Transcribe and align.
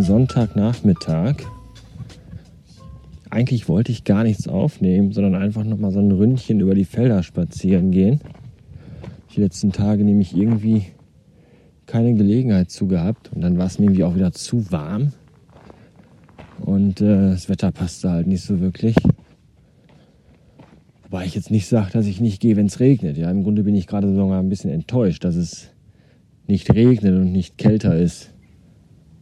schönen 0.00 0.02
Sonntagnachmittag. 0.02 1.34
Eigentlich 3.28 3.68
wollte 3.68 3.92
ich 3.92 4.04
gar 4.04 4.24
nichts 4.24 4.48
aufnehmen, 4.48 5.12
sondern 5.12 5.34
einfach 5.34 5.64
noch 5.64 5.78
mal 5.78 5.92
so 5.92 6.00
ein 6.00 6.10
Ründchen 6.10 6.60
über 6.60 6.74
die 6.74 6.84
Felder 6.86 7.22
spazieren 7.22 7.90
gehen. 7.90 8.20
Die 9.34 9.40
letzten 9.40 9.72
Tage 9.72 10.04
nämlich 10.04 10.34
irgendwie 10.34 10.86
keine 11.86 12.14
Gelegenheit 12.14 12.70
zu 12.70 12.86
gehabt 12.86 13.30
und 13.34 13.42
dann 13.42 13.58
war 13.58 13.66
es 13.66 13.78
mir 13.78 13.86
irgendwie 13.86 14.04
auch 14.04 14.14
wieder 14.14 14.32
zu 14.32 14.70
warm 14.72 15.12
und 16.60 17.00
äh, 17.00 17.30
das 17.30 17.48
Wetter 17.48 17.72
passte 17.72 18.10
halt 18.10 18.26
nicht 18.26 18.42
so 18.42 18.60
wirklich. 18.60 18.96
Wobei 21.02 21.26
ich 21.26 21.34
jetzt 21.34 21.50
nicht 21.50 21.66
sage, 21.66 21.90
dass 21.92 22.06
ich 22.06 22.20
nicht 22.20 22.40
gehe, 22.40 22.56
wenn 22.56 22.66
es 22.66 22.80
regnet. 22.80 23.16
Ja, 23.16 23.30
im 23.30 23.42
Grunde 23.42 23.64
bin 23.64 23.74
ich 23.74 23.86
gerade 23.86 24.12
sogar 24.14 24.40
ein 24.40 24.48
bisschen 24.48 24.70
enttäuscht, 24.70 25.24
dass 25.24 25.34
es 25.34 25.68
nicht 26.50 26.74
regnet 26.74 27.14
und 27.14 27.32
nicht 27.32 27.56
kälter 27.58 27.96
ist. 27.96 28.30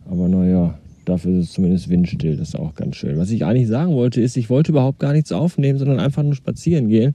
Aber 0.07 0.29
naja, 0.29 0.79
dafür 1.05 1.39
ist 1.39 1.49
es 1.49 1.53
zumindest 1.53 1.89
windstill. 1.89 2.37
Das 2.37 2.49
ist 2.49 2.55
auch 2.57 2.75
ganz 2.75 2.97
schön. 2.97 3.19
Was 3.19 3.31
ich 3.31 3.45
eigentlich 3.45 3.69
sagen 3.69 3.93
wollte, 3.95 4.21
ist, 4.21 4.37
ich 4.37 4.51
wollte 4.51 4.73
überhaupt 4.73 4.99
gar 4.99 5.13
nichts 5.13 5.33
aufnehmen, 5.33 5.79
sondern 5.79 6.01
einfach 6.01 6.23
nur 6.23 6.35
spazieren 6.35 6.89
gehen. 6.89 7.15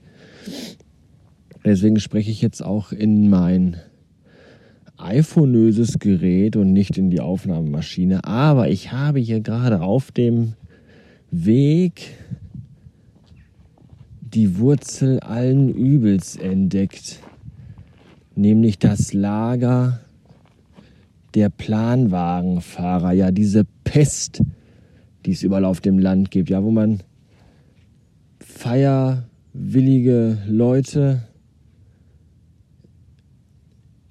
Deswegen 1.64 1.98
spreche 1.98 2.30
ich 2.30 2.42
jetzt 2.42 2.62
auch 2.62 2.92
in 2.92 3.28
mein 3.28 3.76
iPhoneöses 4.96 5.98
Gerät 5.98 6.56
und 6.56 6.72
nicht 6.72 6.96
in 6.96 7.10
die 7.10 7.20
Aufnahmemaschine. 7.20 8.24
Aber 8.24 8.68
ich 8.68 8.92
habe 8.92 9.18
hier 9.18 9.40
gerade 9.40 9.80
auf 9.80 10.12
dem 10.12 10.54
Weg 11.30 12.12
die 14.20 14.58
Wurzel 14.58 15.20
allen 15.20 15.68
Übels 15.68 16.36
entdeckt, 16.36 17.20
nämlich 18.34 18.78
das 18.78 19.12
Lager 19.12 20.03
der 21.34 21.50
Planwagenfahrer, 21.50 23.12
ja 23.12 23.30
diese 23.30 23.64
Pest, 23.84 24.42
die 25.26 25.32
es 25.32 25.42
überall 25.42 25.64
auf 25.64 25.80
dem 25.80 25.98
Land 25.98 26.30
gibt, 26.30 26.50
ja, 26.50 26.62
wo 26.62 26.70
man 26.70 27.02
feierwillige 28.40 30.38
Leute 30.46 31.22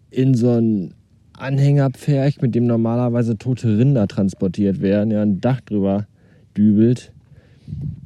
in 0.09 0.33
so 0.33 0.51
einen 0.51 0.93
Anhänger 1.33 1.89
pfercht, 1.91 2.41
mit 2.41 2.53
dem 2.55 2.67
normalerweise 2.67 3.37
tote 3.37 3.77
Rinder 3.77 4.07
transportiert 4.07 4.81
werden, 4.81 5.11
ja, 5.11 5.21
ein 5.21 5.41
Dach 5.41 5.61
drüber 5.61 6.07
dübelt 6.55 7.11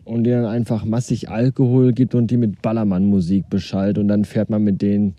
und 0.06 0.24
denen 0.24 0.46
einfach 0.46 0.86
massig 0.86 1.30
Alkohol 1.30 1.92
gibt 1.92 2.16
und 2.16 2.31
die 2.31 2.38
mit 2.38 2.62
Ballermann-Musik 2.62 3.50
beschallt 3.50 3.98
und 3.98 4.08
dann 4.08 4.26
fährt 4.26 4.50
man 4.50 4.64
mit 4.64 4.81
denen 4.81 5.16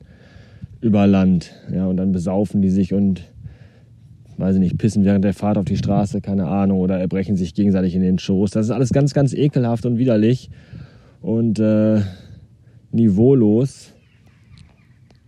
über 0.81 1.07
Land, 1.07 1.53
ja, 1.73 1.87
und 1.87 1.97
dann 1.97 2.13
besaufen 2.13 2.63
die 2.63 2.71
sich 2.71 2.95
und 2.95 3.25
weiß 4.39 4.55
ich 4.55 4.61
nicht, 4.61 4.79
pissen 4.79 5.05
während 5.05 5.25
der 5.25 5.35
Fahrt 5.35 5.59
auf 5.59 5.65
die 5.65 5.77
Straße, 5.77 6.21
keine 6.21 6.47
Ahnung, 6.47 6.79
oder 6.79 6.99
erbrechen 6.99 7.37
sich 7.37 7.55
gegenseitig 7.55 7.95
in 7.95 8.03
den 8.03 8.19
Schoß. 8.19 8.53
Das 8.53 8.67
ist 8.67 8.71
alles 8.71 8.91
ganz, 8.91 9.13
ganz 9.13 9.35
ekelhaft 9.35 9.85
und 9.85 9.99
widerlich 9.99 10.51
und 11.21 11.59
äh, 11.59 12.01
niveaulos. 12.93 13.93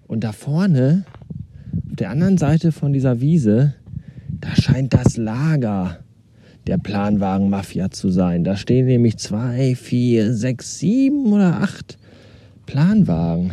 Und 0.07 0.25
da 0.25 0.33
vorne 0.33 1.05
auf 1.91 1.97
der 1.97 2.11
anderen 2.11 2.39
Seite 2.39 2.73
von 2.73 2.93
dieser 2.93 3.21
Wiese, 3.21 3.75
da 4.41 4.55
scheint 4.55 4.95
das 4.95 5.17
Lager 5.17 5.99
der 6.67 6.79
Planwagenmafia 6.79 7.91
zu 7.91 8.11
sein. 8.11 8.45
Da 8.45 8.57
stehen 8.57 8.87
nämlich 8.87 9.19
zwei, 9.19 9.75
vier, 9.75 10.35
sechs, 10.35 10.79
sieben 10.79 11.33
oder 11.33 11.61
acht 11.61 11.99
Planwagen. 12.67 13.53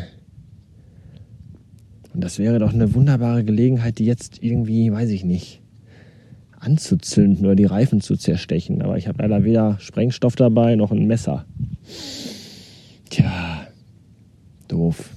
Und 2.18 2.24
das 2.24 2.40
wäre 2.40 2.58
doch 2.58 2.74
eine 2.74 2.96
wunderbare 2.96 3.44
Gelegenheit, 3.44 4.00
die 4.00 4.06
jetzt 4.06 4.42
irgendwie, 4.42 4.92
weiß 4.92 5.12
ich 5.12 5.24
nicht, 5.24 5.62
anzuzünden 6.60 7.46
oder 7.46 7.56
die 7.56 7.66
Reifen 7.66 8.02
zu 8.02 8.16
zerstechen. 8.16 8.82
Aber 8.82 8.98
ich 8.98 9.08
habe 9.08 9.22
leider 9.22 9.44
weder 9.44 9.78
Sprengstoff 9.80 10.36
dabei 10.36 10.74
noch 10.74 10.92
ein 10.92 11.06
Messer. 11.06 11.46
Tja, 13.12 13.68
doof 14.68 15.12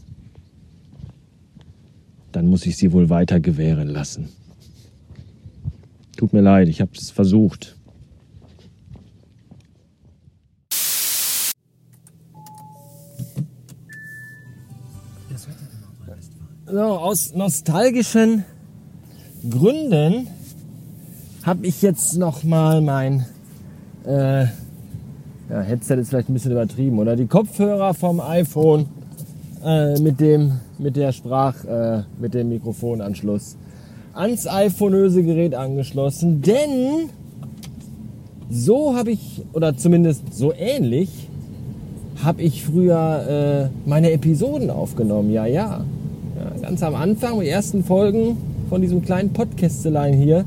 dann 2.33 2.47
muss 2.47 2.67
ich 2.67 2.77
sie 2.77 2.93
wohl 2.93 3.09
weiter 3.09 3.41
gewähren 3.41 3.89
lassen. 3.89 4.29
Tut 6.19 6.35
mir 6.35 6.43
leid, 6.43 6.69
ich 6.69 6.83
habe 6.83 6.91
es 6.95 7.11
versucht. 7.11 7.77
So, 16.73 16.79
aus 16.79 17.35
nostalgischen 17.35 18.45
Gründen 19.49 20.29
habe 21.43 21.67
ich 21.67 21.83
jetzt 21.83 22.17
noch 22.17 22.45
mal 22.45 22.81
mein 22.81 23.27
äh, 24.07 24.43
ja, 24.43 25.61
Headset 25.63 25.95
ist 25.95 26.11
vielleicht 26.11 26.29
ein 26.29 26.35
bisschen 26.35 26.53
übertrieben 26.53 27.01
oder 27.01 27.17
die 27.17 27.27
Kopfhörer 27.27 27.93
vom 27.93 28.21
iPhone 28.21 28.87
äh, 29.65 29.99
mit 29.99 30.21
dem 30.21 30.61
mit 30.79 30.95
der 30.95 31.11
Sprach, 31.11 31.65
äh, 31.65 32.03
mit 32.21 32.35
dem 32.35 32.51
Mikrofonanschluss 32.51 33.57
ans 34.15 34.47
iPhoneöse 34.47 35.25
Gerät 35.25 35.57
angeschlossen, 35.57 36.41
denn 36.41 37.11
so 38.49 38.95
habe 38.97 39.11
ich, 39.11 39.43
oder 39.55 39.77
zumindest 39.77 40.35
so 40.35 40.53
ähnlich, 40.53 41.29
habe 42.23 42.43
ich 42.43 42.63
früher 42.65 43.71
äh, 43.75 43.89
meine 43.89 44.13
Episoden 44.13 44.71
aufgenommen. 44.71 45.33
Ja, 45.33 45.47
ja. 45.47 45.85
Ganz 46.61 46.83
am 46.83 46.95
Anfang, 46.95 47.41
die 47.41 47.49
ersten 47.49 47.85
Folgen 47.85 48.37
von 48.69 48.83
diesem 48.83 49.03
kleinen 49.03 49.33
Podcastelein 49.33 50.13
hier, 50.13 50.45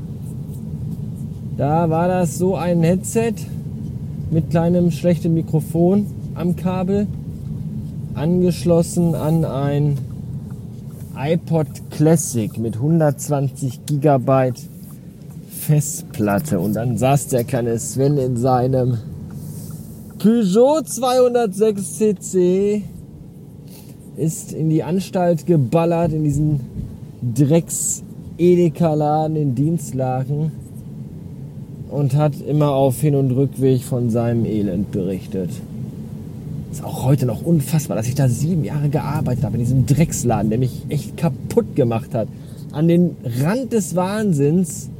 da 1.56 1.90
war 1.90 2.06
das 2.06 2.38
so 2.38 2.54
ein 2.54 2.84
Headset 2.84 3.34
mit 4.30 4.50
kleinem 4.50 4.92
schlechtem 4.92 5.34
Mikrofon 5.34 6.06
am 6.36 6.54
Kabel 6.54 7.08
angeschlossen 8.14 9.16
an 9.16 9.44
ein 9.44 9.98
iPod 11.16 11.66
Classic 11.90 12.56
mit 12.58 12.76
120 12.76 13.84
Gigabyte 13.86 14.60
Festplatte. 15.50 16.60
Und 16.60 16.74
dann 16.74 16.96
saß 16.96 17.26
der 17.28 17.42
kleine 17.42 17.76
Sven 17.80 18.18
in 18.18 18.36
seinem 18.36 18.98
Peugeot 20.20 20.82
206 20.82 21.98
CC, 21.98 22.82
ist 24.16 24.52
in 24.52 24.70
die 24.70 24.82
Anstalt 24.82 25.46
geballert, 25.46 26.12
in 26.12 26.24
diesen 26.24 26.60
Drecks 27.34 28.02
Edeka-Laden 28.38 29.36
in 29.36 29.54
Dienstlagen 29.54 30.52
und 31.90 32.14
hat 32.14 32.34
immer 32.40 32.70
auf 32.70 33.00
Hin- 33.00 33.14
und 33.14 33.30
Rückweg 33.30 33.82
von 33.82 34.10
seinem 34.10 34.44
Elend 34.44 34.90
berichtet 34.90 35.50
ist 36.74 36.84
auch 36.84 37.04
heute 37.04 37.24
noch 37.24 37.42
unfassbar, 37.42 37.96
dass 37.96 38.08
ich 38.08 38.16
da 38.16 38.28
sieben 38.28 38.64
Jahre 38.64 38.88
gearbeitet 38.88 39.44
habe 39.44 39.56
in 39.56 39.60
diesem 39.60 39.86
Drecksladen, 39.86 40.50
der 40.50 40.58
mich 40.58 40.82
echt 40.88 41.16
kaputt 41.16 41.76
gemacht 41.76 42.14
hat. 42.14 42.26
An 42.72 42.88
den 42.88 43.16
Rand 43.42 43.72
des 43.72 43.94
Wahnsinns 43.94 44.90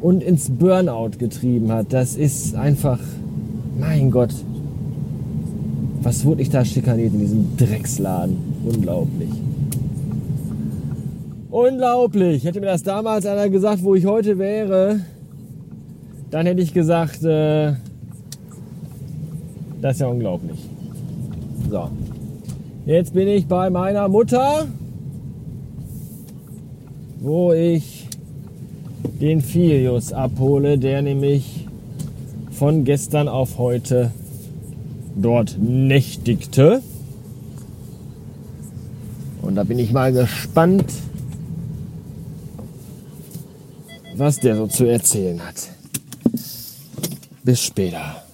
und 0.00 0.22
ins 0.22 0.50
Burnout 0.50 1.12
getrieben 1.18 1.70
hat. 1.70 1.92
Das 1.92 2.16
ist 2.16 2.56
einfach, 2.56 2.98
mein 3.78 4.10
Gott, 4.10 4.34
was 6.06 6.24
wurde 6.24 6.40
ich 6.40 6.50
da 6.50 6.64
schikaniert 6.64 7.12
in 7.14 7.18
diesem 7.18 7.56
Drecksladen? 7.56 8.36
Unglaublich. 8.64 9.28
Unglaublich. 11.50 12.44
Hätte 12.44 12.60
mir 12.60 12.66
das 12.66 12.84
damals 12.84 13.26
einer 13.26 13.48
gesagt, 13.48 13.82
wo 13.82 13.96
ich 13.96 14.06
heute 14.06 14.38
wäre, 14.38 15.00
dann 16.30 16.46
hätte 16.46 16.62
ich 16.62 16.72
gesagt, 16.72 17.24
äh, 17.24 17.72
das 19.82 19.94
ist 19.94 20.00
ja 20.00 20.06
unglaublich. 20.06 20.60
So. 21.68 21.90
Jetzt 22.84 23.12
bin 23.12 23.26
ich 23.26 23.48
bei 23.48 23.68
meiner 23.68 24.06
Mutter, 24.06 24.68
wo 27.18 27.52
ich 27.52 28.06
den 29.20 29.40
Filius 29.40 30.12
abhole, 30.12 30.78
der 30.78 31.02
nämlich 31.02 31.66
von 32.52 32.84
gestern 32.84 33.26
auf 33.26 33.58
heute 33.58 34.12
dort 35.16 35.56
nächtigte. 35.58 36.82
Und 39.42 39.56
da 39.56 39.64
bin 39.64 39.78
ich 39.78 39.92
mal 39.92 40.12
gespannt, 40.12 40.84
was 44.16 44.38
der 44.38 44.56
so 44.56 44.66
zu 44.66 44.84
erzählen 44.84 45.40
hat. 45.44 45.68
Bis 47.42 47.62
später. 47.62 48.25